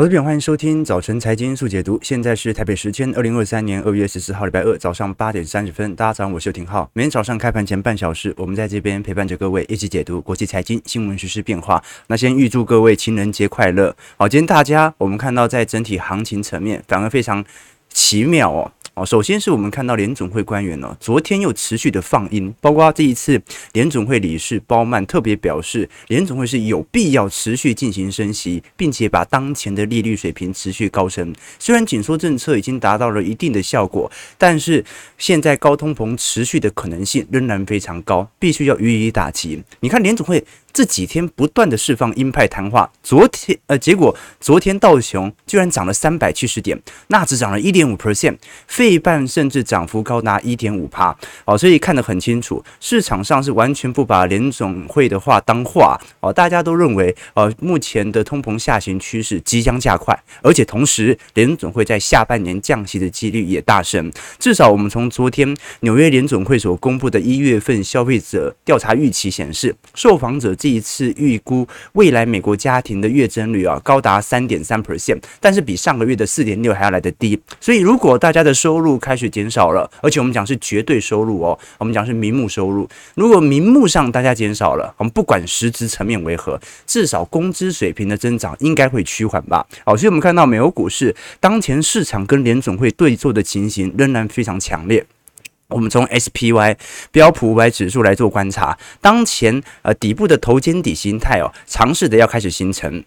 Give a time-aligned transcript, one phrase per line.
[0.00, 1.98] 我是欢迎收听早晨财经速解读。
[2.04, 5.92] 现在是台北时间二零二三年二月十四号礼拜二早上八点三十分。
[5.96, 6.88] 大家早上，我是邱廷浩。
[6.92, 11.82] 每天早上开盘前半小时，我们在这边陪伴着各位一起解读国际财经新闻、时事变化。
[12.06, 13.96] 那先预祝各位情人节快乐。
[14.16, 17.44] 好，今天大家我们看到在整体行情层面反而非常
[17.88, 18.70] 奇妙哦。
[18.98, 23.40] 哦，首先是我们看到联总会官员呢，昨天又持续的放鹰，包括这一次
[23.72, 31.32] 联总会理事鲍曼特别表示，联总会是有必要持续进行升息，并且把当前的利率水平持续高升。
[31.60, 34.84] 虽然紧缩政策已经达到了一定的效果，但是
[35.16, 39.62] 现在高通膨持续的可能性仍然非常高，必须要予以打击。
[39.78, 40.44] 你看联总会。
[40.78, 48.36] 这几天不断的释放鹰派谈话，昨天呃，结果昨天道琼居然涨了三百七十点，纳指涨了一点五 percent，
[48.68, 51.12] 费半甚至涨幅高达一点五趴，
[51.46, 70.54] 哦，所以看得很清楚，市场上是完全不把联总会的话当话哦，大家都认为呃，目前的通膨下行趋势即将加快，而且同时联总会在下半年降息的几率也大升，至少我们从昨天纽约联总会所公布的一月份消费者调查预期显示，受访者。
[70.58, 77.38] 这一次预估未来美国家庭的月增率啊，高达三点三 percent，但是比上个月的四点六还要来得低。
[77.60, 82.88] 所以如果大家的收入开始减少了，而且我们讲是绝对收入哦，我们讲是名目收入。
[83.14, 89.66] 如果名目上大家减少了，我们不管实质层面为何，至少工资水平的增长应该会趋缓吧。
[89.84, 95.04] 好，所以我们看到美国股市当前市场跟联总会对坐的情形仍然非常强烈。
[95.68, 96.76] 我们从 SPY
[97.12, 103.04] 标普五百指数来做观察，当前呃底部的头肩底形态哦，尝试的要开始形成。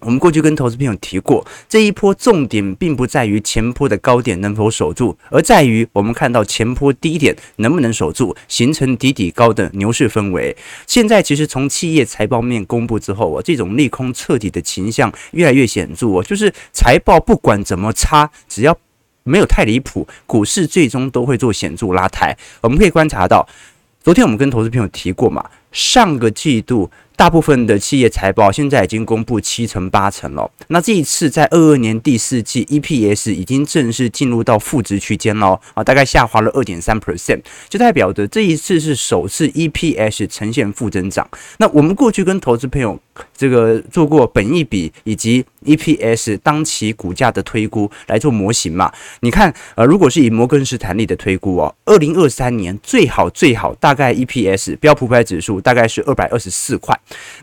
[0.00, 10.54] 我们过去跟投资朋友提过，这一波重点并不在于前坡的高点能否守住，而在于我们看到前坡低点能不能守住，形成底底高的牛市氛围。
[10.86, 18.76] 现在其实从企业财报面公布之后啊，这种利空彻底的倾向越来越显著哦，就是财报不管怎么差，只要
[19.24, 22.36] 没有太离谱，股市最终都会做显著拉抬。
[22.60, 23.46] 我们可以观察到，
[24.02, 30.50] 昨天我们跟投资朋友提过嘛，上个季度大部分的企业财报现在已经公布七成八成了。
[30.68, 41.28] 那这一次在二二年第四季，EPS 已经正式进入到负值区间了啊，大概下滑了二点三 percent，就代表着这一次是首次 EPS 呈现负增长。
[41.58, 42.98] 那我们过去跟投资朋友
[43.36, 48.90] 这个做过本益比以及 EPS 当期股价的推估来做模型嘛？
[49.20, 56.94] 你看，呃，如果是以摩根士丹利的推估哦，二零二三年最好最好大概 EPS 标普五百指数大概是二百二十四块。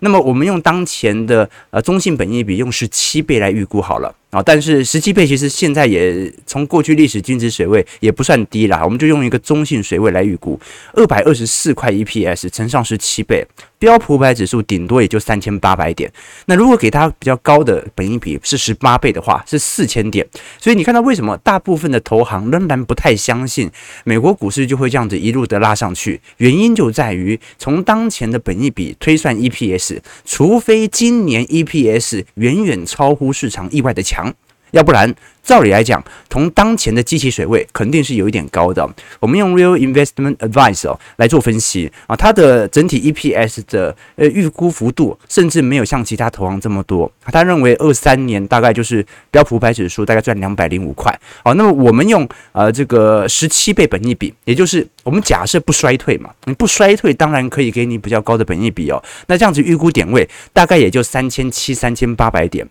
[0.02, 4.13] 那么我们用当前的呃中性本益比用十七倍来预估好了。
[4.30, 10.59] 啊，但是十七倍其实现在也从过去历史均值水位也不算低啦，我们就用一个中性水位来预估，
[10.94, 13.44] 二百二十四块 EPS 乘上十七倍，
[13.79, 16.12] 标普五百指数顶多也就三千八百点。
[16.45, 20.28] 那如果给它比较高的本益比是十八倍的话，是四千点。
[20.59, 23.72] 所以你看到为什么大部分的投行仍然不太相信
[24.03, 26.19] 美国股市就会这样子一路的拉上去？
[26.38, 34.34] 原因就在于从当前的本益比推算 EPS，除非今年 EPS 远远超乎市场意外的强。
[34.72, 35.13] 要不然，
[35.44, 38.88] 照理来讲，从当前的基期水位肯定是有一点高的。
[39.19, 47.12] 我们用 Real Investment Advice 哦来做分析啊，它的整体 EPS 的呃预估幅度甚至没有像其他投行这么多。
[47.24, 51.18] 他认为二三年大概就是标普五百指数大概赚两百零五块。
[51.44, 59.01] 好，那么我们用呃这个十七倍本益比，也就是我们假设不衰退嘛，你不衰退当然可以给你比较高的本益比哦。
[59.28, 62.68] 那这样子预估点位大概也就三千七、三千八百点。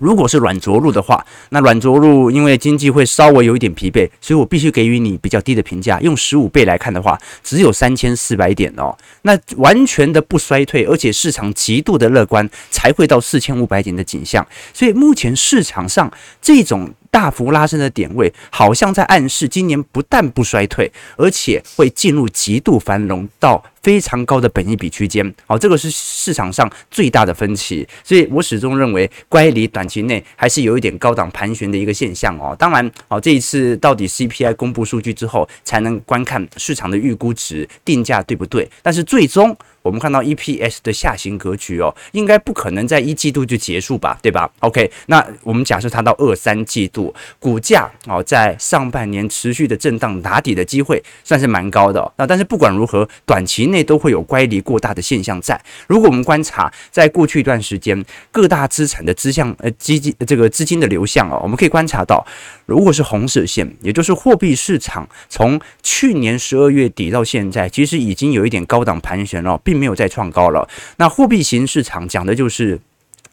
[0.00, 6.00] 如果是软着陆的话，那软着陆因为经济会稍微有一点疲惫，所以我必须给予你比较低的评价。
[6.00, 8.96] 用十五倍来看的话，只有三千四百点哦。
[9.22, 14.46] 那完全的不衰退，而且市场极度的乐观，才会到四千五百点的景象。
[14.72, 16.94] 所以目前市场上这种。
[17.10, 25.34] 大幅拉升的点位，好像在暗示今年不但不衰退，而且会进入极度繁荣到非常高的本益比区间。
[25.46, 27.86] 好，这个是市场上最大的分歧。
[28.04, 32.54] 所以我始终认为，乖离短期内还是有一点高档盘旋的一个现象哦。
[32.58, 38.68] 当然，好，这一次到底 CPI 公布数据之后，才能观看市场的预估值定价对不对。
[38.82, 39.56] 但是最终。
[39.82, 52.12] 我们看到 EPS 的下行格局哦，应该不可能在一季度就结束吧，对吧？OK，那我们假设它到二三季度，股价哦在上半年持续的震荡打底的机会算是蛮高的。
[52.16, 55.60] 那但是不管如何，短期内都会有乖离过大的现象在。
[55.86, 62.26] 如果我们观察在过去一段时间各大资产的资向呃基金这个资金的流向哦，我们可以观察到，
[62.66, 70.66] 如果是红色线，也就是货币市场从去年十二月底到现在，其实已经有一点高档盘旋了，并没有再创高了。
[70.96, 72.80] 那货币型市场讲的就是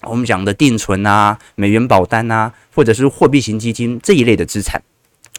[0.01, 4.83] 我们讲的定存啊、美元保单啊，或者是货币型基金这一类的资产。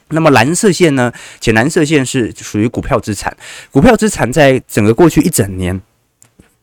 [0.08, 1.12] 那么蓝色线呢？
[1.38, 3.37] 浅蓝色线是属于股票资产。
[3.70, 5.78] 股票资产在整个过去一整年，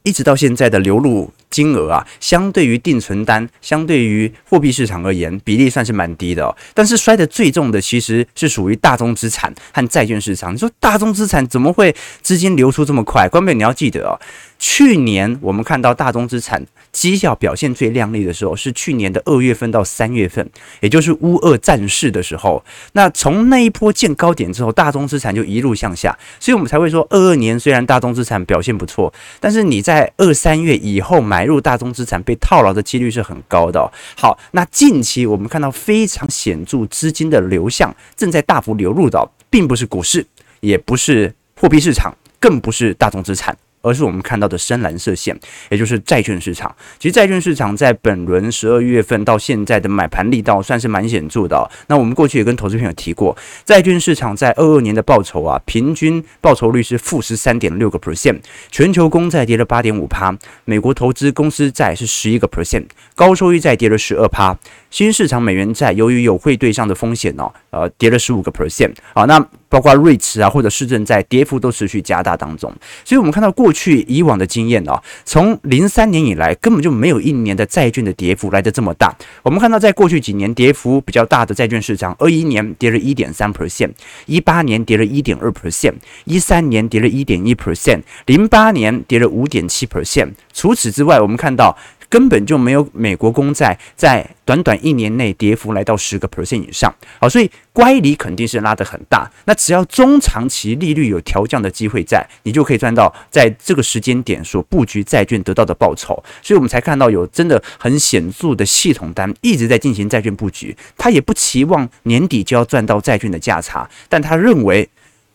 [0.02, 6.56] 一直到现在的流入金额啊，相对于定存单，相对于货币市场而言，比例算是蛮低的哦。
[6.74, 10.52] 但是摔得最重的其实是属于大宗资产和债券市场。
[10.52, 13.30] 你说大宗资产怎么会资金流出这么快？
[13.30, 14.20] 关键你要记得哦，
[14.66, 16.66] 去年我们看到大宗资产。
[16.94, 20.48] 绩效表现最亮丽的时候是去年的二月份到三月份，
[20.80, 22.64] 也就是乌俄战事的时候。
[22.92, 33.92] 那从那一波见高点之后，大宗资产就一路向下，所以我们才会说，二二年虽然大宗资产表现不错，但是你在二三月以后买入大宗资产被套牢的几率是很高的。
[34.16, 40.24] 好，那近期我们看到非常显著资金的流向正在大幅流入的，并不是股市，
[40.60, 43.58] 也不是货币市场，更不是大宗资产。
[43.84, 45.40] 而是我们看到的深蓝色线，
[45.70, 46.76] 也就是债券市场。
[46.98, 51.70] 其实债券市场在本轮十二月份到现在的买盘力道算是蛮显著的。
[51.88, 58.40] 那我们过去也跟投资朋友提过，债券市场在二二年的报酬啊，平均报酬率是负十三点六个 percent，
[58.72, 64.58] 全球公债跌了八点五趴，美国投资公司债是十一个 percent，高收益债跌了十二趴。
[64.94, 69.24] 新市场美元债由于有汇兑上的风险哦，呃，跌了十五个 percent 啊。
[69.26, 72.72] 那包括瑞驰啊或者市政债，跌幅都持续加大当中。
[73.04, 79.12] 所以，我们看到过去以往的经验哦，从零三年以来，根本就没有一年的债券的跌幅来得这么大。
[79.42, 83.90] 我们看到，在过去几年跌幅比较大的债券市场，二一年跌了一点三 percent，
[84.28, 90.34] 一八年跌了一点二 percent，一三年跌了一点一 percent，零八年跌了五点七 percent。
[90.54, 91.76] 除此之外，我们看到。
[92.14, 99.28] 根本就没有美国公债在短短一年内跌幅来到十个 percent 以上，好，所以乖离肯定是拉得很大。
[99.46, 106.24] 那只要中长期利率有调降的机会在，你就可以赚到在这个时间点所布局债券得到的报酬。
[106.44, 114.88] 所以我们才看到有真的很显著的系统单一直在进行债券布局，他也不期望年底就要赚到债券的价差，但他认为。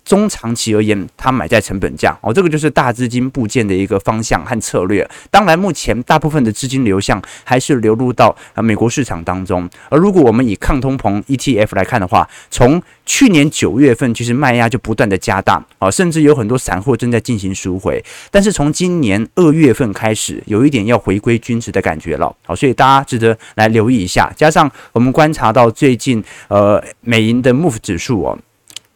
[0.08, 5.06] 中长期而言，它买在成本价哦，这个就是大资金布建的一个方向和策略。
[5.30, 9.68] 当然，目前大部分的资金流向还是流入到啊美国市场当中。
[9.90, 18.02] 而如果我们以抗通膨 ETF 来看的话，从去年九月份其实卖压就不断的加大啊，甚至有很多散户正在进行赎回。
[18.30, 22.34] 但是从今年二月份开始，有一点要回归均值的感觉了。
[22.46, 24.32] 好，所以大家值得来留意一下。
[24.34, 28.38] 加上我们观察到最近呃美银的 MOVE 指数哦。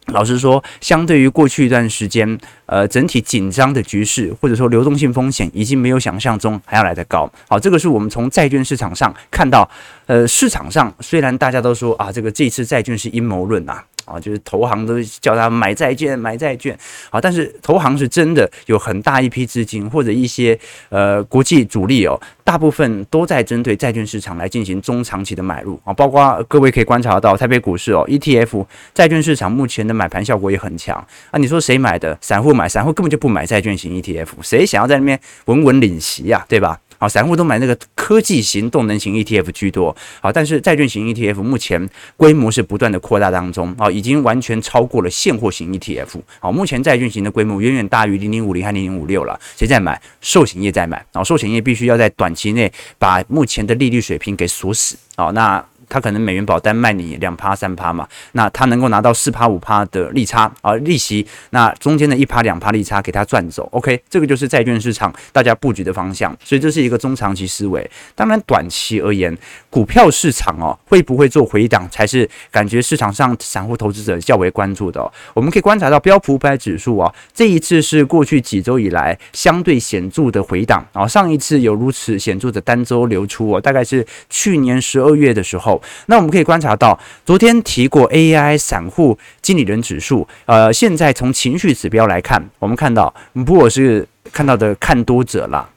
[0.07, 2.37] 老实说，相对于过去一段时间，
[2.73, 7.31] 呃，整体紧张的局势或者说流动性风险，已经没有想象中还要来得高。
[7.47, 9.69] 好，这个是我们从债券市场上看到，
[10.07, 13.83] 呃，市场上虽然大家都说啊，这个这次债券是阴谋论呐。
[14.05, 16.77] 啊，就是投行都叫他买债券，买债券。
[17.09, 20.59] 啊，但是投行是真的有很大一批资金，或者一些
[20.89, 25.93] 呃国际主力哦，大部分都在针对债券市场来进行中长期的买入啊。
[25.93, 30.97] 包括各位可以观察到台北股市哦，ETF 债券市场目前的买盘效果也很强
[31.31, 31.39] 啊。
[31.39, 32.17] 你说谁买的？
[32.19, 36.45] 散户买，散户根本就不买债券型 ETF，谁想要在那边稳稳领息呀？
[36.47, 36.79] 对吧？
[36.99, 39.93] 啊，散户都买那个科技型、动能型 ETF 居多。
[40.21, 43.75] 好，但是债券型 ETF 目前规模是不断的扩大当中。
[43.77, 46.21] 啊，已经完全超过了现货型 ETF。
[46.39, 49.37] 好，目前债券型的规模远远大于零零五零和零零五六了。
[49.57, 50.01] 谁在买？
[50.21, 51.05] 寿险业在买。
[51.11, 54.95] 啊，寿险业必须要在短期内把目前的利率水平给锁死。
[55.17, 55.63] 好，那。
[55.89, 67.89] 他可能美元保单卖你两趴三趴嘛，那他能够拿到四趴五趴的利差啊利息，那中间的一趴两趴利差给他赚走，OK，这个就是债券市场大家布局的方向，所以这是一个中长期思维。
[68.15, 69.35] 当然短期而言，
[69.73, 75.11] 股票市场哦会不会做回档，才是感觉市场上散户投资者较为关注的。
[75.33, 85.81] 我们可以观察到标普五百指数啊，这一次是过去几周以来相对显著的回档啊，上一次有如此显著的单周流出哦，大概是去年十二月的时候。
[86.05, 95.67] 那我们可以观察到，昨天提过 AI 散户经理人指数，呃，现在从情绪指标来看，我们看到不过是看到的看多者了。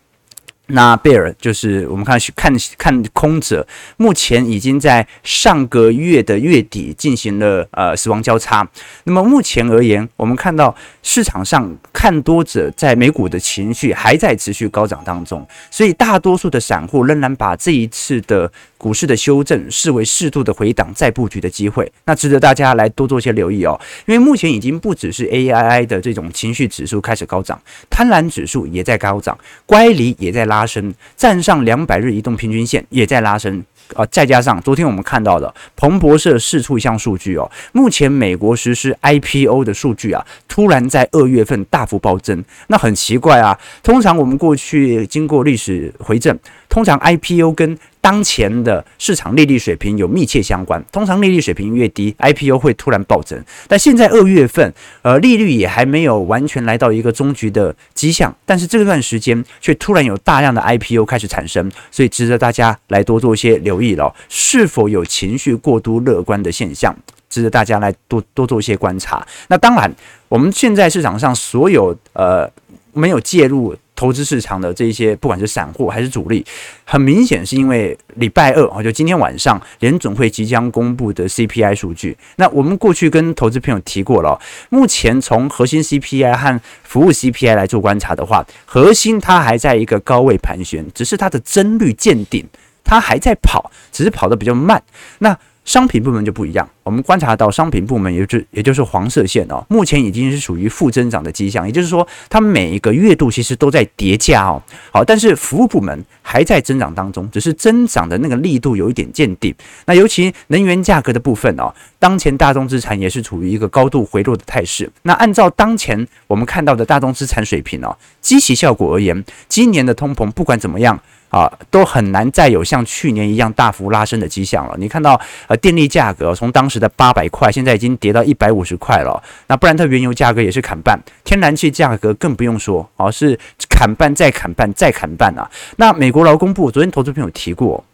[0.68, 8.68] 那贝尔就是我们看看看空者，目前已经在上个月的月底进行了呃死亡交叉。
[9.04, 10.74] 那么目前而言，我们看到
[11.08, 21.90] 市场上看多者在美股的情绪还在持续高涨当中，所以大多数的散户仍然把这一次的股市的修正视为适度的回档再布局的机会。
[22.04, 27.58] 那值得大家来多做些留意哦，因为目前已经不只是 AII 的这种情绪指数开始高涨，
[27.88, 30.66] 贪婪指数也在高涨，乖离也在拉。
[30.66, 43.58] 升，站上两百日移动平均线也在拉升，啊，再加上昨天我们看到的彭博社释出一项数据哦，目前美国实施 IPO 的数据啊，突然在二月份大幅暴增，那很奇怪啊。
[43.82, 46.36] 通常我们过去经过历史回正，
[46.68, 53.42] 通常 IPO 跟当前的市场利率水平有密切相关，通常利率水平越低，IPO 会突然暴增。
[53.66, 64.14] 但现在二月份，呃，利率也还没有完全来到一个终局的迹象，但是这段时间却突然有大量的 IPO 开始产生，所以值得大家来多做一些留意了。
[64.28, 66.94] 是否有情绪过度乐观的现象，
[67.28, 69.26] 值得大家来多多做一些观察。
[69.48, 69.92] 那当然，
[70.28, 72.48] 我们现在市场上所有呃
[72.92, 73.74] 没有介入。
[73.96, 76.44] 投资市场的这些，不管是散户还是主力，
[76.84, 82.16] 很明显是因为礼拜二啊，就今天晚上联准会即将公布的 CPI 数据。
[82.36, 84.38] 那我们过去跟投资朋友提过了，
[84.68, 92.46] 目前从核心 CPI 和服务 CPI 来做观察的话，核心它还在一个高位盘旋，只是它的增率见顶，
[92.84, 94.82] 它还在跑，只是跑得比较慢。
[95.18, 95.36] 那
[95.66, 104.62] 商品部门就不一样，我们观察到商品部门，也就也就是黄色线哦，目前已经是属于负增长的迹象，也就是说，它每一个月度其实都在叠加哦。
[104.92, 109.52] 好，但是服务部门还在增长当中，只是增长的那个力度有一点见顶。
[109.86, 114.88] 那尤其能源价格的部分哦，当前大宗资产也是处于一个高度回落的态势。
[115.02, 121.00] 那按照当前我们看到的大宗资产水平哦，基期效果而言，今年的通膨不管怎么样。
[121.36, 124.74] 啊，都很难再有像去年一样大幅拉升的迹象了。
[124.78, 129.22] 你看到，呃，电力价格从当时的八百块，现在已经跌到一百五十块了。
[129.48, 133.38] 那布兰特原油价格也是砍半，天然气价格更不用说，而是
[133.68, 135.50] 砍半再砍半再砍半啊。
[135.76, 137.84] 那美国劳工部昨天投资朋友提过。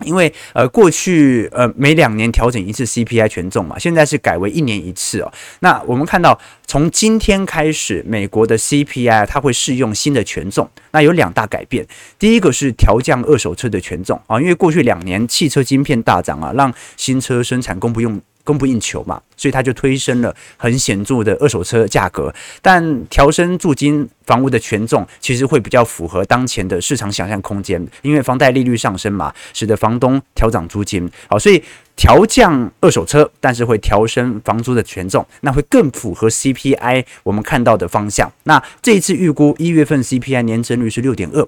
[0.00, 5.32] 因为呃，过去呃每两年调整一次 CPI 权重嘛，现在是改为一年一次哦。
[5.60, 11.86] 那我们看到从今天开始，美国的 CPI 它会适用新的权重，那有两大改变。
[12.18, 18.20] 第一个是调降二手车的权重啊，因为过去两年汽车晶片大涨啊，让新车生产供不用。
[18.46, 22.34] 供不应求嘛，所以它就推升了很显著的二手车价格。
[22.60, 31.10] 但调升住金房屋的权重，其实会比较符合当前的市场想象空间，因为房贷利率上升嘛，使得房东调涨租金。
[31.28, 31.62] 好，所以。
[31.96, 38.28] 调降二手车，但是会调升房租的权重，那会更符合 CPI 我们看到的方向。
[38.42, 41.46] 那这一次预估一月份 CPI 年增率是六点二，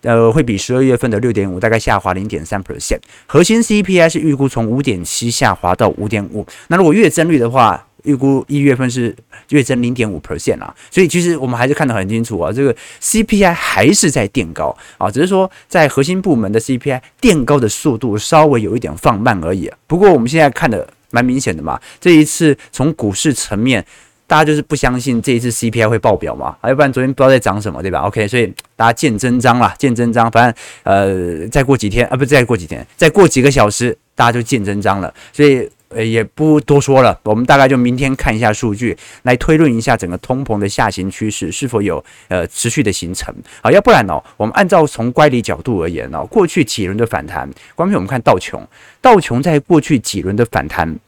[0.00, 3.00] 呃，会比十二月份的六点五大概下滑零点三 percent。
[3.26, 6.46] 核心 CPI 是预估从五点七下滑到五点五。
[6.68, 9.14] 那如果月增率的话，预估一月份是
[9.50, 19.70] 月增零点五 percent 啊，所以其实我们还是看得很清楚啊，这个 CPI 还是在垫高啊，只是说在核心部门的 CPI 垫高的速度稍微有一点放慢而已。
[19.86, 23.84] 不过我们现在看的蛮明显的嘛，这一次从股市层面，
[24.26, 35.70] 大家就是不相信这一次 CPI 会爆表嘛，要不然昨天不知道在涨什么，对吧？OK，所以大家见真章啦，见真章，反正呃再过几天啊，不再过几天，再过几个小时，大家就见真章了，所以。
[35.94, 43.34] 呃，也不多说了，我们大概就明天看一下数据，来推论一下整个通膨的下行趋势是否有呃持续的形成。
[43.62, 48.66] 好，要不然呢，我们按照从乖离角度而言呢，过去几轮的反弹，关键我们看道琼，
[49.00, 50.98] 道琼在过去几轮的反弹。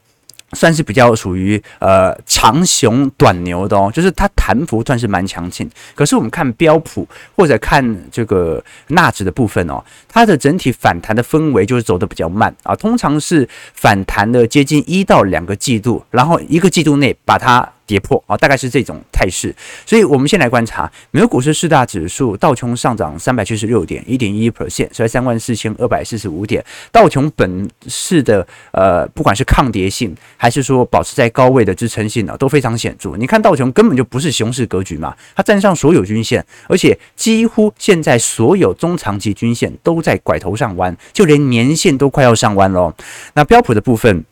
[0.54, 5.68] 算是比较属于呃长熊短牛的哦，就是它弹幅算是蛮强劲。
[5.94, 7.06] 可是我们看标普
[7.36, 17.68] 或者看这个纳指的部分哦，它的整体反弹的氛围就是走的比较慢啊，通常是反弹的接近一到两个季度，然后一个季度内把它。
[17.86, 26.64] 跌破啊，大概是这种态势，所以我们先来观察美国股市四大指数，道琼上涨三百七十六点，一点一 percent，在三万四千二百四十五点。
[26.90, 33.16] 道琼本市的呃，不管是抗跌性，还是说保持在高位的支撑性呢，都非常显著。
[33.16, 42.94] 你看道琼根本就不是熊市格局嘛，它站上所有均线，而且几乎现在所有中长期均线都在拐头上弯，就连年线都快要上弯喽。
[43.34, 44.24] 那标普的部分。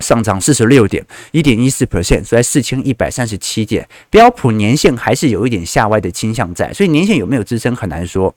[0.00, 3.88] 上涨四十六点，一点一四 percent，所以四千一百三十七点。
[4.10, 8.34] 标普年线还是有一点下歪的倾向在，所以年线有没有支撑很难说。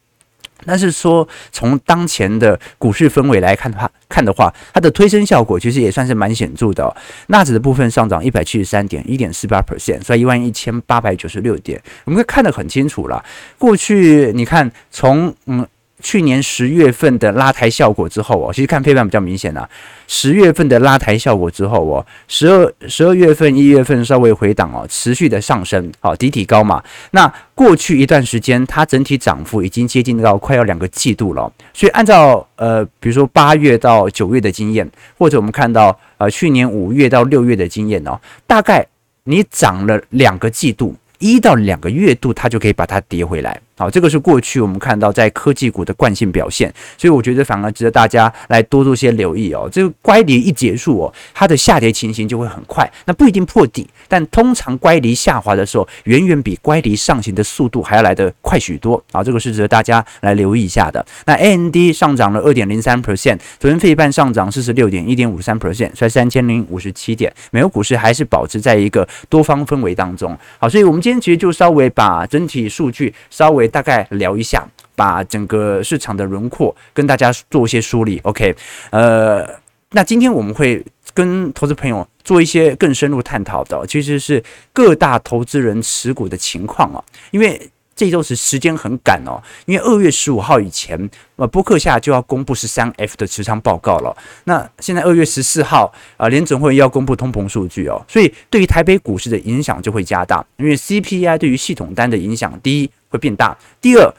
[0.65, 6.95] 但是说从当前的股市氛围来看的话，看的话，它的推升效果其实也算是蛮显著的哦。
[7.27, 11.81] 纳指的部分上涨一百七十三点，一点四八 percent，所以一万一千八百九十六点。
[12.05, 13.23] 我们可以看得很清楚了。
[13.57, 15.67] 过去你看从嗯。
[16.01, 19.67] 去年十月份的拉抬效果之后哦，其实看配盘比较明显啊。
[20.07, 26.83] 十月份的拉抬效果之后哦，十二十二月份、一月份稍微回档哦，持续的上升，好，底体高嘛。
[27.11, 31.51] 那过去一段时间，它整体涨幅已经接近到快要两个季度了。
[31.73, 38.85] 所以按照呃，比如说八月到九月的经验，或者我们看到呃去年五月到六月的经验哦，大概
[39.23, 43.59] 你涨了两个季度，一到两个月度，它就可以把它跌回来。
[43.77, 49.69] 好，这个是过去我们看到在科技股的惯性表现，所以我觉得反而值得大家来多做些留意哦。
[49.71, 58.99] 这个乖离一结束哦，它的下跌情形就会很快，那不一定破底，但通常乖离下滑的时候，远远比乖离上行的速度还要来得快许多。
[59.11, 61.05] 好，这个是值得大家来留意一下的。
[61.27, 67.31] 那 A N D 上涨了二点零三 percent，昨天费半上涨四十六点一点五三 percent，在三千零五十七点。
[67.51, 70.35] 美国股市还是保持在一个多方氛围当中。
[70.57, 73.66] 好，所以我们今天其实就稍微把整体数据稍微。
[73.67, 78.19] 大概聊一下，把整个市场的轮廓跟大家做一些梳理。
[78.23, 78.55] OK，
[78.91, 79.47] 呃，
[79.91, 80.83] 那今天我们会
[81.13, 84.43] 跟投资朋友做一些更深入探讨的，其实是
[84.73, 87.03] 各大投资人持股的情况啊。
[87.31, 94.15] 因为这周是时间很赶哦，因为二月十五号以前，呃，播客下就要公布十三 F 的持仓报告了。
[94.43, 102.91] 那现在二月十四号啊，联准会要公布通膨数据哦，所以对于台北股市的影响就会加大，因为 CPI 对于系统单的影响，第一。
[103.17, 103.57] 会变大。
[103.81, 104.13] 第二，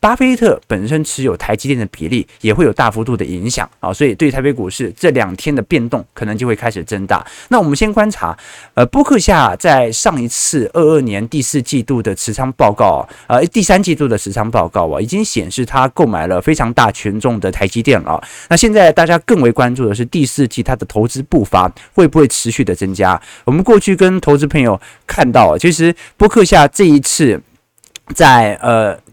[0.00, 7.26] 巴菲特本身持有台积电的比例也会有大幅度的影响啊，所以对台北股市这两天的变动可能就会开始增大。
[7.48, 8.36] 那我们先观察，
[8.74, 18.22] 呃，波克夏在上一次二二年第四季度的持仓报告，呃，第三季度的持仓报告啊，已经显示他购买了非常大权重的台积电了。
[18.50, 23.18] 那现在大家更为关注的是第四季他的投资步伐会不会持续的增加？
[23.46, 27.40] 我们过去跟投资朋友看到，其实波克夏这一次。
[28.12, 29.03] 在呃。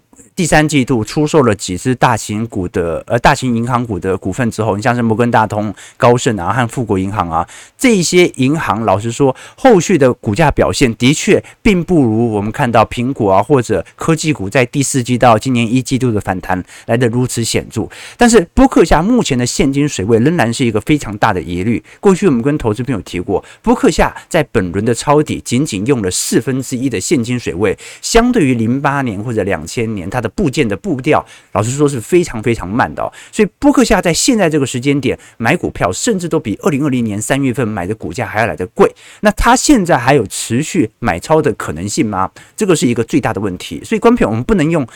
[0.42, 17.88] 第三季度出售了几只大型股的呃大型银行股的股份之后，你像是摩根大通、高盛啊和富国银行啊这一些银行，老实说，后续的股价表现的确并不如我们看到苹果啊或者科技股在第四季到今年一季度的反弹来得如此显著。
[18.18, 21.84] 但是波克夏目前的现金水位仍然是一个非常大的疑虑。
[22.00, 33.02] 过去我们跟投资朋友提过，波克夏在本轮的抄底仅仅用了四分之一的现金水位，相对于零八年或者两千年，它的部件的步调，老实说是非常非常慢的。
[33.32, 38.94] 所以波克夏在现在这个时间点买股票，甚至都比二零二零年三月份买的股价还要来得贵。
[39.22, 42.32] 那他现在还有持续买超的可能性吗？
[42.56, 43.82] 这个是一个最大的问题。
[43.84, 44.88] 所以，观众我们不能用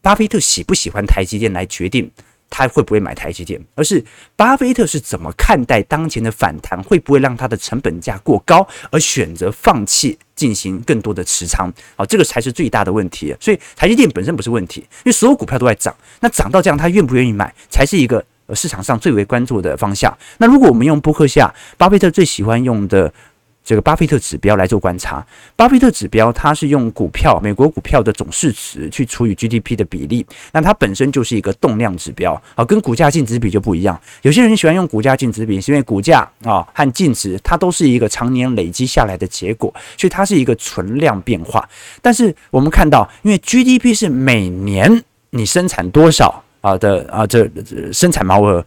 [0.00, 2.10] 巴菲特喜不喜欢台积电来决定。
[2.50, 3.60] 他会不会买台积电？
[3.74, 4.04] 而是
[4.36, 6.82] 巴菲特是怎么看待当前的反弹？
[6.82, 11.72] 会不会让他的成本价过高，而选择放弃进行更多的持仓？
[11.96, 13.34] 啊，这个才是最大的问题。
[13.40, 15.94] 所以台积电本身不是问题，因为所有股票都在涨。
[16.20, 20.16] 那涨到这样，他愿不愿意买，才是一个市场上最为关注的方向。
[20.38, 23.12] 那如果我们用波克夏，巴菲特最喜欢用的。
[23.68, 25.22] 这个巴菲特指标来做观察，
[25.54, 34.00] 巴菲特指标它是用股票美国股票的总市值去除以 GDP 的比例，那它本身就是一个动量指标啊，跟股价净值比就不一样。
[34.22, 41.68] 有些人喜欢用股价净值比，是因为股价啊和净值它都是一个常年累积下来的结果，所以它是一个存量变化。
[42.00, 47.46] 但是我们看到，因为 GDP 是每年你生产多少啊的啊这
[47.92, 48.64] 生产毛额。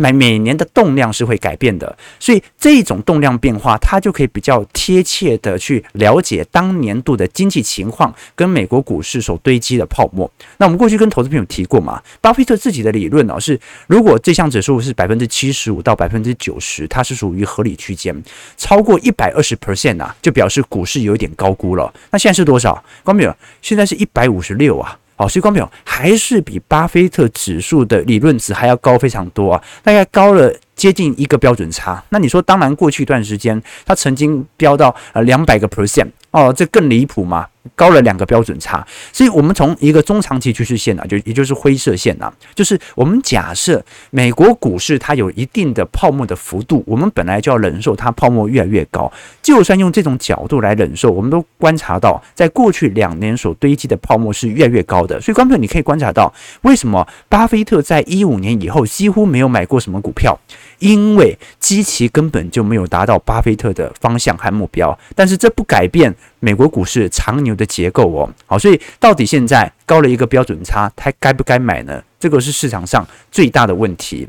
[0.00, 10.30] 每每年的动量是会改变的，所以这种动量变化，它就可以比较贴切的去了解当年度的经济情况跟美国股市所堆积的泡沫。
[10.56, 18.16] 那我们过去跟投资朋友提过嘛，巴菲特自己的理论呢是，如果这项指数是百分之七十五到百分之九十，它是属于合理区间，
[18.56, 21.92] 超过一百二十 percent 啊，就表示股市有一点高估了。
[22.10, 22.72] 那现在是多少？
[23.04, 24.98] 观众朋友，现在是一百五十六啊。
[25.20, 32.02] 好，所以观众朋友还是比巴菲特指数的理论值还要高非常多啊，大概高了接近一个标准差。
[32.08, 37.46] 那你说，当然过去一段时间它曾经飙到呃两百个 percent 哦，这更离谱嘛。
[37.76, 49.12] 高了两个标准差，所以我们从一个中长期趋势线啊，就也就是灰色线啊，就是我们假设美国股市它有一定的泡沫的幅度，我们本来就要忍受它泡沫越来越高。
[49.42, 55.20] 就算用这种角度来忍受，我们都观察到，在过去两年所堆积的泡沫是越来越高的。
[55.20, 60.38] 所以，观众你可以观察到，为什么巴菲特在一五年以后几乎没有买过什么股票？
[60.80, 68.28] 因为基期根本就没有达到巴菲特的方向和目标，但是这不改变美国股市长牛的结构哦。
[68.46, 72.02] 好，所以到底现在高了一个标准差，它该不该买呢？
[72.18, 74.28] 这个是市场上最大的问题。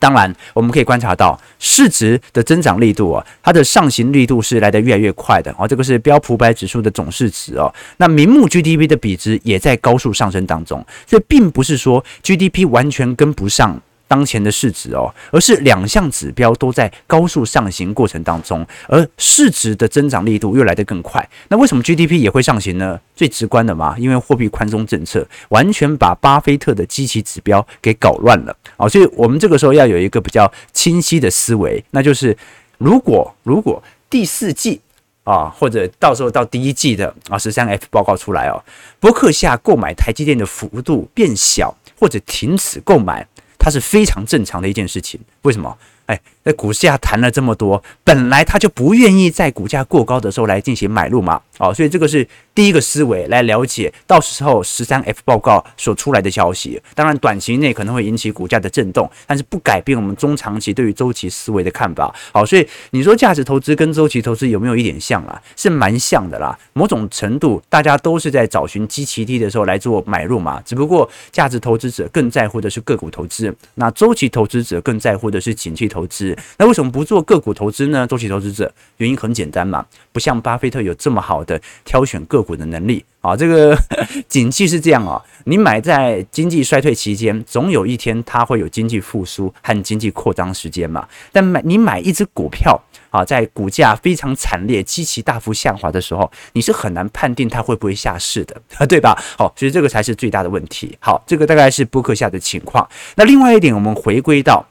[0.00, 5.68] 当然，我们可以观察到市值的增长力度啊，它的上行力度是来得越来越快的哦。
[5.68, 7.72] 这个是标普百指数的总市值哦。
[7.98, 13.80] 那名目 GDP 的比值也在高速上升当中，所以并不是说 GDP 完全跟不上。
[14.12, 21.26] 当前的市值哦，而是两项指标都在高速上行过程当中，而市值的增长力度又来得更快。
[21.48, 23.00] 那为什么 GDP 也会上行呢？
[23.16, 28.86] 最直观的嘛，因为货币宽松政策完全把巴菲特的基期指标给搞乱了啊！
[28.86, 32.36] 所以我们这个时候要有一个比较清晰的思维，那就是
[32.76, 34.78] 如果如果第四季
[35.24, 38.62] 啊，或者到时候到第一季的啊十三 F 报告出来哦，
[39.00, 43.26] 波克夏购买台积电的幅度变小或者停止购买，
[43.62, 45.20] 它是非常正常的一件事情。
[45.42, 45.78] 为什么？
[46.12, 51.40] 哎，在股价谈了这么多，本来他就不愿意在股价过高的时候来进行买入嘛。
[51.58, 56.80] 哦，所以这个是第一个思维来了解，到时候十三 F 报告所出来的消息。
[56.94, 62.12] 当然，短期内可能会引起股价的震动，但是不改变我们中长期对于周期思维的看法。
[62.32, 65.40] 好，所以你说价值投资跟周期投资有没有一点像啊？
[65.56, 66.58] 是蛮像的啦。
[66.72, 70.60] 某种程度，大家都是在找寻基期低的时候来做买入嘛。
[70.64, 76.36] 只不过价值投资者更在乎的是个股投资，那周期投资者更在乎的是景气投投资。
[76.58, 78.04] 那为什么不做个股投资呢？
[78.06, 81.60] 周期投资者原因很简单嘛，不像巴菲特有这么好的。
[81.84, 83.76] 挑选个股的能力啊，这个
[84.28, 91.06] 景气是这样啊，你买在经济衰退期间，总有一天它会有经济复苏和经济扩张时间嘛。
[91.30, 99.16] 但买你买一只股票啊，在股价非常惨烈、极其大幅下滑的时候，你是很难判定它会不会下市的啊， 对吧？
[99.36, 100.96] 好，所以这个才是最大的问题。
[101.00, 102.88] 好，这个大概是波克下的情况。
[103.16, 104.64] 那另外一点，我们回归到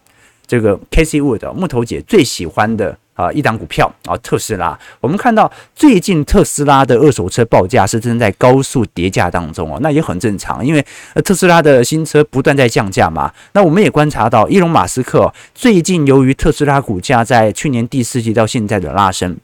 [0.51, 2.97] 这个 Casey Wood 木头姐最喜欢的。
[3.13, 4.75] 啊，一档股票啊，特斯拉。
[4.99, 10.83] 我们看到最近特斯拉的二手车报价是正在高速叠价当中哦，那也很正常，因为
[11.23, 13.31] 特斯拉的新车不断在降价嘛。
[13.53, 19.37] 那我们也观察到，伊隆马斯克最近由于特斯拉股价在去年第四季到现在的拉升。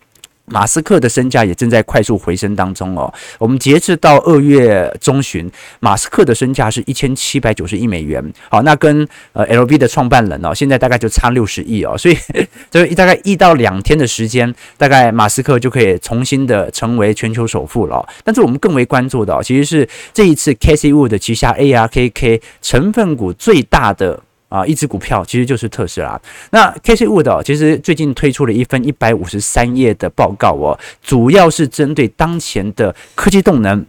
[0.48, 3.14] 马斯克的身价也正在快速回升当中哦。
[3.38, 8.24] 我们截至到二月中旬，马斯克的身价是一千七百九十亿美元。
[8.50, 11.98] 好，那跟呃 LV 的创办人哦，现在大概就差六十亿哦。
[11.98, 12.18] 所以
[12.72, 18.08] 这大概一到两天的时间，大概马斯克就可以重新的成为全球首富了。
[18.24, 24.24] 但是我们更为关注的哦，其实是这一次 K C Wood 旗下 ARKK 成分股最大的。
[24.50, 26.20] 啊，一只股票其实就是特斯拉。
[26.52, 33.86] 那 Cathie Wood 其实最近推出了一份一百五十三页的报告哦，主要是针对当前的科技动能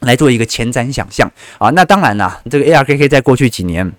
[0.00, 1.70] 来做一个前瞻想象啊。
[1.70, 3.90] 那当然啦，这个 ARKK 在过去几年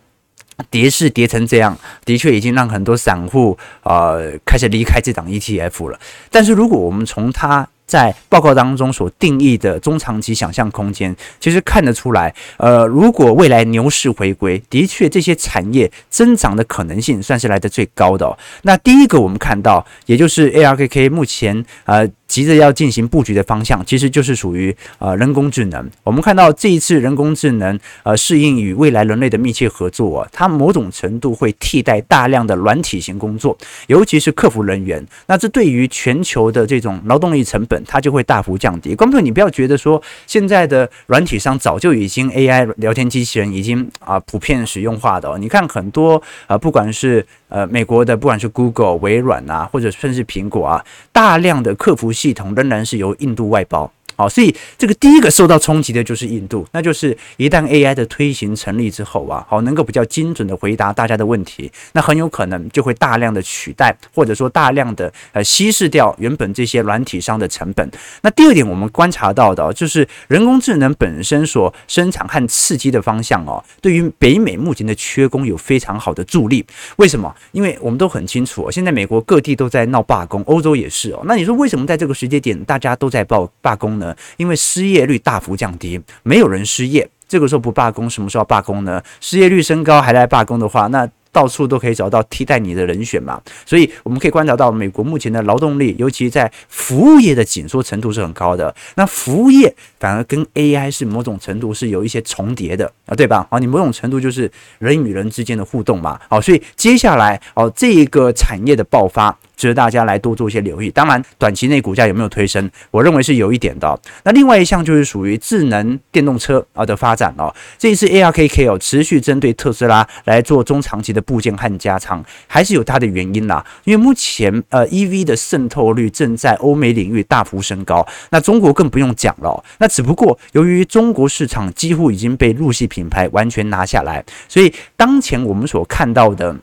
[0.70, 4.14] 跌势跌成这样，的确已经让很多散户啊
[4.46, 6.00] 开始离开这档 ETF 了。
[6.30, 18.38] 但是如果我们从它在报告当中所定义的中长期想象空间，其实看得出来，呃，如果未来牛市回归，的确这些产业增长的可能性算是来的最高的哦。
[18.64, 22.10] 那第一个我们看到，也就是 ARKK 目前呃。
[22.28, 25.90] 急着要进行布局的方向，其实就是属于呃人工智能。
[26.04, 33.58] 我们看到这一次人工智能呃适应与未来人类的密切合作啊，它某种程度会替代大量的软体型工作，
[33.88, 35.06] 尤其是客服人员。
[35.28, 38.96] 那这对于全球的这种劳动力成本，它就会大幅降低。
[38.96, 45.38] 观众，你不要觉得说现在的软体商早就已经 AI 聊天机器人已经啊普遍使用化的哦。
[45.38, 47.26] 你看很多啊，不管是
[47.56, 53.90] 呃美国的，不管是 Google、微软啊，或者甚至苹果啊，大量的客服系统仍然是由印度外包。
[54.16, 67.90] 好，所以这个第一个受到冲击的就是印度，那就是一旦 AI 的推行成立之后啊，好，能够比较精准的回答大家的问题，那很有可能就会大量的取代，或者说大量的呃稀释掉原本这些软体商的成本。
[68.22, 76.66] 那第二点，我们观察到的就是人工智能本身所生产和刺激的方向哦，对于北美目前的缺工有非常好的助力。
[76.98, 77.34] 为什么？
[77.52, 81.22] 因为我们都很清楚，现在美国各地都在闹罢工，欧洲也是哦。
[81.26, 84.05] 那你说为什么在这个时间点大家都在报罢工呢？
[84.38, 89.02] 因为失业率大幅降低，没有人失业，这个时候不罢工，什么时候罢工呢？
[89.22, 93.42] 失业率升高还来罢工的话，那到处都可以找到替代你的人选嘛。
[93.66, 98.74] 所以我们可以观察到，美国目前的劳动力，尤其在服务业的紧缩程度是很高的。
[98.96, 103.46] 那服务业反而跟 AI 是某种程度是有一些重叠的啊，对吧？
[103.50, 106.18] 啊，你某种程度就是人与人之间的互动嘛。
[106.30, 109.38] 好，所以接下来哦，这个产业的爆发。
[109.56, 110.90] 值得大家来多做一些留意。
[110.92, 114.00] 当然，短期内股价有没有推升，我认为是有一点的。
[114.24, 117.54] 那另外一项就是属于智能电动车啊的发展哦。
[117.78, 123.66] 这一次 ARKK 哦持续针对特斯拉来做中长期的部件和加仓，还是有它的原因啦。
[123.84, 129.64] 因为目前呃 EV 的渗透率正在欧美领域大幅升高，那中国更不用讲了。
[129.80, 136.56] 那只不过由于中国市场几乎已经被日系品牌完全拿下来，所以当前我们所看到的。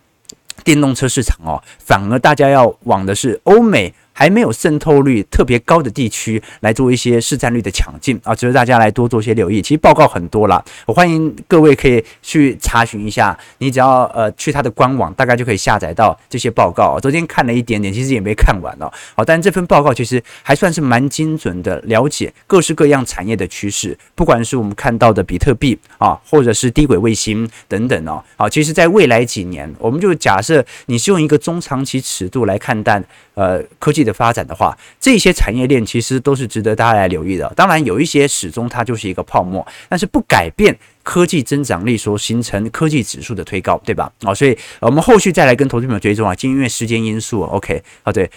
[0.64, 3.92] 电动车市场哦，反而大家要往的是欧美。
[4.12, 9.62] 还没有渗透率特别高的地区来做一些市占率的抢进啊，值得大家来多做些留意。
[9.62, 13.37] 其实报告很多啦，我欢迎各位可以去查询一下。
[13.59, 17.01] 你只要呃去它的官网，大概就可以下载到这些报告。
[17.01, 18.92] 昨天看了一点点，其实也没看完哦。
[19.16, 23.96] 好，但这份报告其实还算是蛮精准的，了解各式各样产业的趋势。
[24.14, 28.22] 不管是我们看到的比特币啊，或者是低轨卫星等等哦。
[28.37, 34.02] 好，其实在未来几年，我们就假设你是用一个中长期尺度来看待呃科技。
[34.05, 37.53] 的发展的话，这些产业链其实都是值得大家来留意的。
[37.57, 44.12] 当然，有一些始终它就是一个泡沫，但是不改变科技增长力所形成科技指数的推高，对吧？
[44.23, 48.31] 啊，所以我们后续再来跟投资朋友追踪啊，就因为时间因素，OK，啊，对，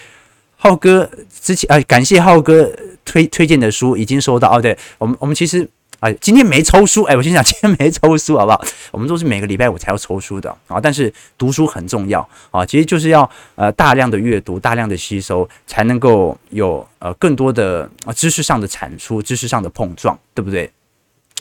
[0.57, 1.09] 浩哥
[1.41, 2.71] 之前啊，感谢浩哥
[3.03, 5.67] 推推荐的书已经收到哦，对我们我们其实。
[6.01, 8.63] 哎，今天没抽书，哎，我心想今天没抽书，好不好？
[8.91, 20.69] 我们都是每个礼拜五才要抽书的啊，但是读书很重要啊，其实就是要呃大量的阅读，大量的吸收，才能够有呃更多的知识上的产出，知识上的碰撞，对不对？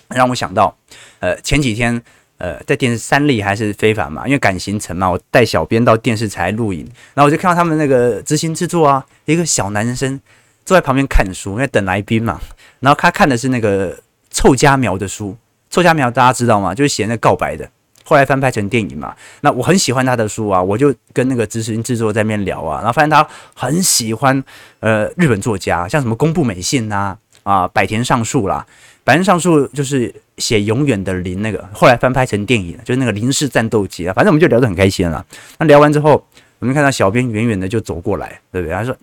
[0.09, 0.75] 让我想到，
[1.19, 2.01] 呃，前几天
[2.39, 10.19] 呃在电视三立还是非凡嘛，因为赶行程嘛，我带小编到电视台录影，然后我就看到他们那个执行制作啊，一个小男生
[10.65, 12.41] 坐在旁边看书，因为等来宾嘛，
[12.81, 13.99] 然后他看的是那个。
[14.35, 15.37] 凑佳苗的书，
[15.71, 16.75] 凑佳苗大家知道吗？
[16.75, 17.71] 就是写那告白的，
[18.05, 19.15] 后来翻拍成电影嘛。
[19.43, 24.43] 那我很喜欢他的书啊，我就跟那个执行制作在那边聊啊，然后发现他很喜欢
[24.81, 28.67] 呃日本作家，像什么宫部美信呐啊，啊百田尚树啦，
[29.05, 34.13] 百田尚树就是写永远的零那个，后来翻拍成电影，就是那个零式战斗机啊。
[34.13, 35.25] 反正我们就聊得很开心了。
[35.59, 36.27] 那聊完之后，
[36.59, 38.75] 我们看到小编远远的就走过来，对不对？
[38.75, 38.97] 他说：“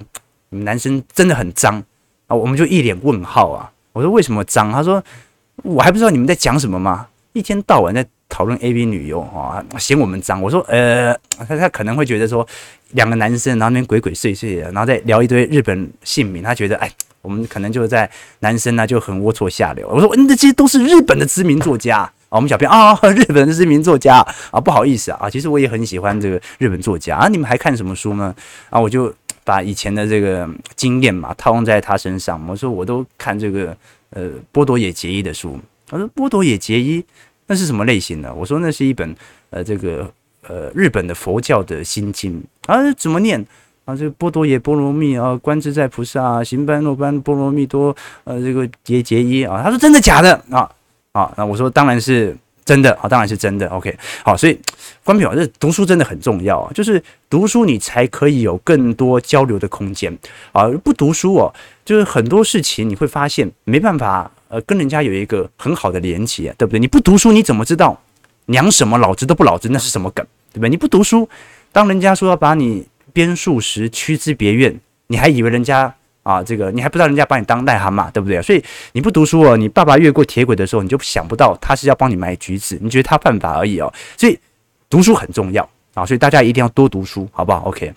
[0.50, 1.82] 你们男生真的很脏
[2.28, 3.71] 啊！”我们就一脸问号啊。
[3.94, 4.72] 我说为什么脏？
[4.72, 5.04] 他说
[5.64, 7.08] 我还不知道你们在讲什么吗？
[7.34, 10.42] 一天到晚在讨论 AV 女优啊，嫌我们脏。
[10.42, 11.14] 我说呃，
[11.48, 12.46] 他他可能会觉得说
[12.92, 19.88] 两个男生然后那边鬼鬼祟祟的，然后再聊一堆日本姓名，他觉得哎，我们可能就在男生呢就很龌龊下流。
[19.88, 22.14] 我说嗯，这些都是日本的知名作家啊。
[22.30, 27.28] 我们小编啊，日本的知名作家啊，不好意思啊，其实我也很喜欢这个日本作家啊。
[27.28, 28.34] 你们还看什么书呢？
[28.70, 29.14] 啊，我就。
[29.44, 33.76] 把以前的这个经验嘛套用在他身上，我说我都看这个
[34.12, 35.60] 呃波多野结衣的书。
[35.88, 37.04] 他说波多野结衣
[37.48, 38.34] 那是什么类型的？
[38.34, 39.16] 我说那是一本
[39.50, 40.12] 呃这个
[40.48, 43.46] 呃日本的佛教的心经啊，怎么念
[43.86, 43.96] 啊？
[43.96, 49.62] 这个波多野波罗蜜啊，观自在菩萨，行般若般波罗蜜多呃这个结结衣啊。
[49.64, 50.70] 他说真的假的啊
[51.12, 51.34] 啊？
[51.38, 52.36] 那我说当然是。
[52.72, 53.68] 真的啊，当然是真的。
[53.68, 54.58] OK，好，所以
[55.04, 60.18] 关表，这读书真的很重要啊，就是读书你才可以有更多交流的空间
[60.54, 60.70] 啊。
[60.82, 61.54] 不读书哦，
[61.84, 66.80] 就是很多事情你会发现没办法呃跟人家有一个很好的连接，对不对？
[66.80, 68.02] 你不读书你怎么知道
[68.46, 70.70] 娘什么老子都不老子那是什么梗，对不对？
[70.70, 71.28] 你不读书，
[71.74, 75.94] 当人家说要把你鞭数十驱之别院，你还以为人家。
[76.24, 78.42] 啊，这个你还不知道人家把你当癞蛤蟆，对不对？
[78.42, 83.92] 所以你不读书哦，你爸爸越过铁轨的时候，你就想不到他是要帮你买橘子，你觉得他犯法而已哦。
[84.16, 84.38] 所以
[84.90, 87.92] 读书很重要啊，所以大家一定要多读书，好不好？OK。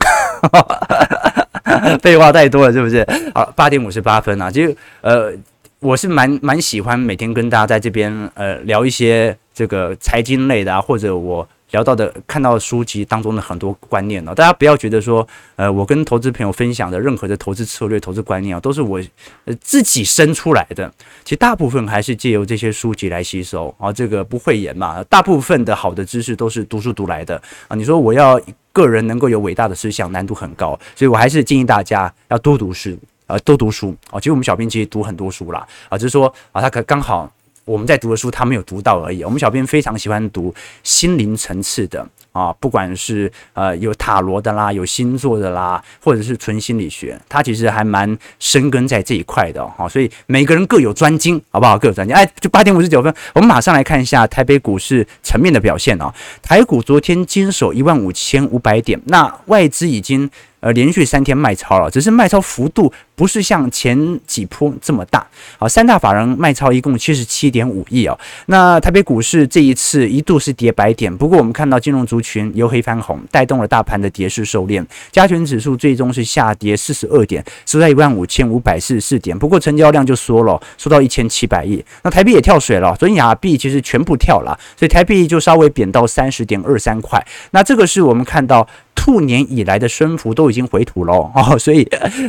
[2.02, 3.06] 废话太多了，是不是？
[3.34, 5.32] 好，八点五十八分啊，就呃，
[5.80, 11.46] 我是蛮蛮喜欢每天跟大家在这边呃聊一些这个财经类的啊，或者我。
[11.70, 19.00] 聊到的、看到的书籍当中的很多观念呢，大家不要觉得说，呃，我跟投资朋友分享的任何的投资策略、投资观念啊，都是我
[19.44, 20.92] 呃自己生出来的。
[21.24, 25.02] 其实大部分还是借由这些书籍来吸收啊，这个不讳言嘛。
[25.04, 27.76] 大部分的好的知识都是读书读来的啊。
[27.76, 34.18] 你说我要一个人能够有伟大的思想，难度很高，所以我还是建议大家要多读书啊，多读书啊。
[34.18, 37.32] 其实我们小编其实读很多书啦啊，就是说啊，他可刚好。
[37.64, 39.22] 我们在读的书，他没有读到而已。
[39.22, 49.88] 我们小编非常喜欢读心灵层次的啊，不管是呃有塔罗的啦，有星座的啦，或者是纯心理学，他其实还蛮深耕在这一块的哈。
[49.88, 51.78] 所以每个人各有专精，好不好？
[51.78, 52.16] 各有专精。
[52.16, 56.12] 哎，就八点五十九分，我们马上来看一下台北股市层面的表现啊。
[56.42, 60.28] 台股昨天坚守一万五千五百点，那外资已经。
[60.60, 65.26] 呃，连续三天卖超了，只是卖超幅度不是像前几波这么大。
[65.58, 68.18] 好，三大法人卖超一共七十七点五亿哦。
[68.46, 74.82] 那台北股市这一次一度是跌百点，不过我们看到金融族群由黑翻红，带动了大盘的跌势收敛。
[75.12, 79.38] 加权指数最终是下跌四十二点，收在一万五千五百四十四点。
[79.38, 81.84] 不过成交量就缩了，缩到一千七百亿。
[82.02, 87.22] 那台币也跳水了，昨天亚币其实全部跳了，所以台币就稍微贬到三十点二三块。
[87.50, 88.66] 那这个是我们看到。
[88.92, 91.82] 兔年以来的升幅都已经回吐了哦，所以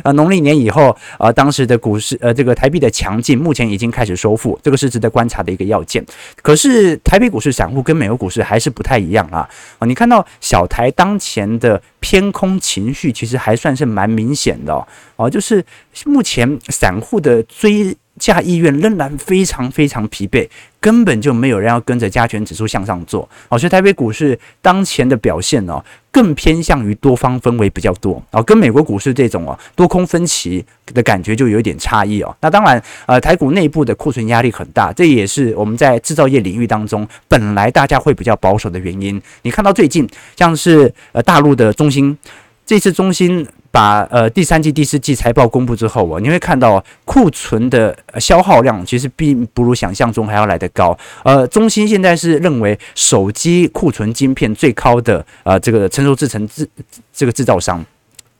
[0.05, 6.03] 呃农历年以后啊、呃，当时的股市呃这个台币的强劲，目前已经开始收复，这个是值得观察的一个要件。
[6.41, 9.47] 可是台币股市散户跟美国股市还是不太一样啊，
[9.79, 14.73] 哦，你看到小台当前的偏空情绪其实还算是蛮明显的
[15.15, 15.63] 哦，就是
[16.05, 20.47] 目前散户的追价意愿仍然非常非常疲惫，
[20.79, 32.35] 根本就没有人要跟着加权指数向上做哦，所以台北股市当前的表现哦，更偏向于多方氛围比较多哦，跟美国股市这种哦多空分歧的感觉就有一点差异哦。
[32.41, 39.19] 那当然，呃，台股内部的库存压力很大，这也是我们在制造业领域当中本来大家会比较保守的原因。
[39.43, 42.17] 你看到最近像是呃大陆的中芯，
[42.65, 43.47] 这次中芯。
[43.71, 50.97] 把呃第三季、第四季财报公布之后啊，你会看到库存的消耗量其实并不如想象中还要来得高。
[51.23, 56.67] 呃，中芯现在是认为手机库存晶片最高的呃这个成熟制成制
[57.13, 57.83] 这个制造商。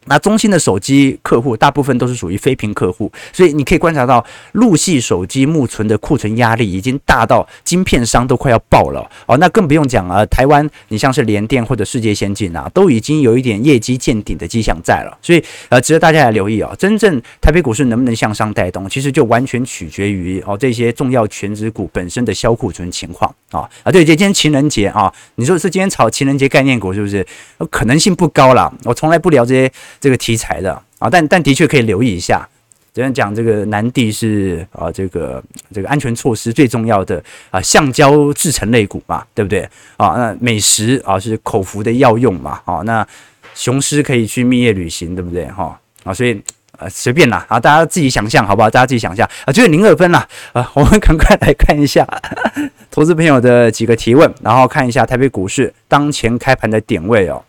[0.06, 9.38] 那中兴的手机客户大部分都是属于非屏客户，所以你可以观察到，陆系手机目前的库存压力已经大到晶片商都快要爆了哦。
[9.38, 15.16] 那更不用讲啊，台湾你像是联电或者世界先进啊，都已经有一点业绩见顶的迹象在了。
[15.22, 16.74] 所以呃，值得大家来留意啊。
[16.80, 23.92] 真正台北股市能不能向上带动，其实就完全取决于哦这些重要全值股本身的销库存情况啊啊。
[23.92, 27.24] 对，今天情人节啊，你说是今天炒情人节概念股是不是？
[27.70, 28.74] 可能性不高啦。
[28.86, 29.72] 我从来不聊这些。
[30.02, 32.46] 这个题材的啊，但但的确可以留意一下。
[32.94, 35.42] 这样讲，这个南帝是啊，这个
[35.74, 39.62] 这个安全措施最重要的啊，橡胶制成类股嘛，对不对
[39.96, 40.10] 啊？
[40.18, 43.08] 那美食啊是口服的药用嘛，啊，那
[43.56, 45.80] 雄狮可以去蜜月旅行，对不对哈？
[46.04, 46.42] 啊，所以
[46.80, 48.70] 呃随便啦啊，大家自己想象好不好？
[48.70, 52.06] 大家自己想象啊，就是零二分啦啊， 我们赶快来看一下
[52.92, 57.42] 投资朋友的几个提问，然后看一下台北股市当前开盘的点位哦。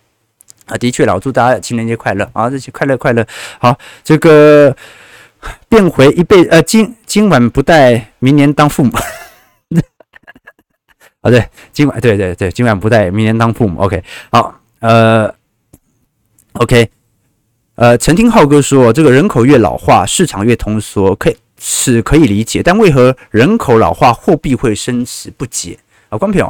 [0.66, 2.48] 啊，的确，老祝大家情人节快乐啊！
[2.48, 3.26] 这些快乐快乐。
[3.58, 4.74] 好，这个
[5.68, 8.92] 变回一辈呃，今今晚不带，明年当父母。
[11.20, 13.82] 啊，对，今晚对对对，今晚不带，明年当父母。
[13.82, 15.32] OK，好，呃
[16.54, 16.88] ，OK，
[17.74, 26.18] 呃，曾听浩哥说，这个人口越老化，市场越通缩，可以是可以理解，但为何人口老化，货币会升值不解啊？
[26.18, 26.44] 光平，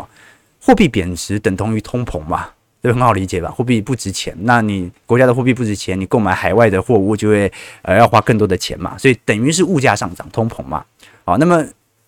[0.61, 2.49] 货币贬值等同于通膨嘛？
[2.83, 3.49] 这很好理解吧？
[3.49, 7.51] 货币不值钱，那你国家的货币不值钱，你购买海外的货物就会
[7.83, 10.85] 呃要花更多的钱嘛，所以等于是物价上涨，通膨嘛。
[11.25, 11.65] 好，那么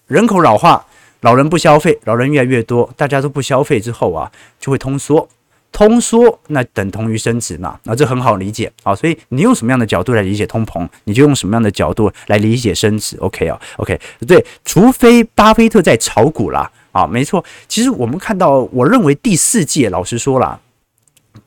[0.08, 0.84] 人口老化，
[1.20, 5.28] 老人不消费，老人越来越多，大家都不消费之后啊，就会通缩，
[5.70, 8.72] 通缩那等同于升值嘛，那这很好理解。
[8.82, 13.16] 啊，所以你用什么样的角度来理解通膨，你就用什么样的角度来理解升值。
[13.18, 16.68] OK 啊，OK，对，除非巴菲特在炒股啦。
[16.90, 20.60] 啊，没错，其实我们看到，我认为第四季，老实说了，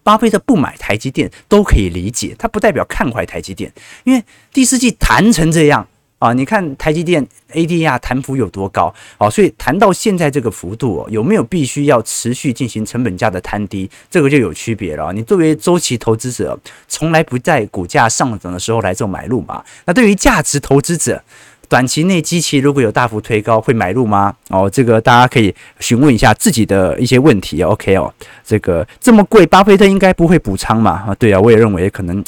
[0.04, 3.72] 巴菲特不买台积电都可以理解，他不代表看坏台积电，
[4.04, 4.24] 因为
[4.54, 5.86] 第四季弹成这样
[6.20, 15.12] 啊，你看台积电 ADR 弹幅有多高啊，所以谈到现在这个幅度，有没有必须要持续进行成本价的摊低，这个就有区别了。
[15.14, 21.22] 你作为周期投资者，从来不在股价上涨的时候来做买入嘛，那对于价值投资者。
[21.70, 24.34] 短期内机器如果有大幅推高，会买入吗？
[24.50, 27.62] 哦，这个大家可以询问一下自己的一些问题。
[27.62, 28.14] OK 哦，
[28.46, 30.92] 这个这么贵，巴菲特应该不会补仓嘛？
[31.08, 32.24] 啊，对啊，我也认为可能，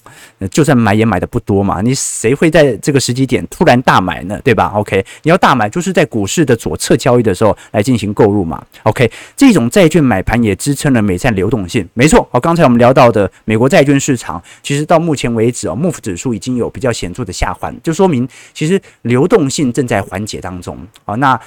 [0.52, 1.82] 就算买也买的不多嘛。
[1.82, 4.40] 你谁会在这个时机点突然大买呢？
[4.44, 8.62] 对吧？OK，你要大买就是在股市的左侧交易的时候来进行购入嘛。
[8.84, 11.88] OK，这种债券买盘也支撑了美债流动性。
[11.94, 20.78] 没错，哦，刚才我们聊到的美国债券市场，其实到目前为止哦，MOVE 指数已经有比较显著的下滑，就说明其实流动性正在缓解当中。
[21.06, 21.40] 啊，那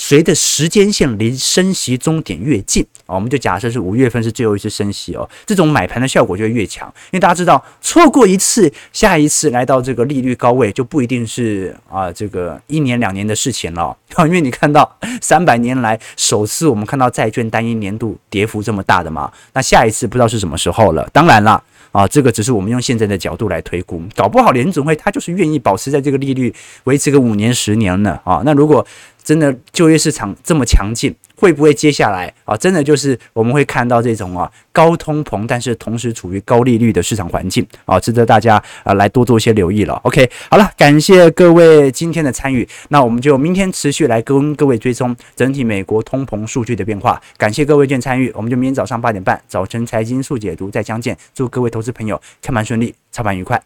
[0.00, 14.88] 随着时间线离升息终点越近啊，我们就假设是五月份是最后一次升息哦，这种买盘的效果就会越强，因为大家知道错过一次，下一次来到这个利率高位就不一定是啊这个一年两年的事情了， 因为你看到
[15.20, 21.60] 三百年来首次我们看到债券单一年度跌幅这么大的嘛，那下一次不知道是什么时候了，当然了。
[21.92, 28.42] 啊，这个只是我们用现在的角度来推估，搞不好联准会他就是愿意保持在这个利率维持个五年十年呢啊。
[28.44, 28.86] 那如果
[29.22, 39.94] 真的就业市场这么强劲，会不会接下来啊，真的就是我们会看到这种啊高通膨，但是同时处于高利率的市场环境啊，值得大家啊来多做一些留意了。
[40.02, 47.20] OK，好了，感谢各位今天的参与，那我们就明天持续来跟各位追踪整体美国通膨数据的变化。
[47.36, 51.16] 感谢各位今天参与，我们就明天早上八点半早晨财经速解读再相见。
[51.32, 53.62] 祝各位投资朋友开盘顺利，操盘愉快。